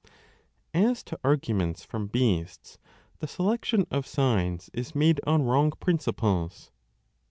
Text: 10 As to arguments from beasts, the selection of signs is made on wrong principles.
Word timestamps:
10 0.73 0.83
As 0.83 1.03
to 1.03 1.19
arguments 1.23 1.83
from 1.83 2.07
beasts, 2.07 2.79
the 3.19 3.27
selection 3.27 3.85
of 3.91 4.07
signs 4.07 4.67
is 4.73 4.95
made 4.95 5.21
on 5.27 5.43
wrong 5.43 5.69
principles. 5.73 6.71